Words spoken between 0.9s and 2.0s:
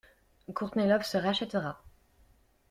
se rachètera.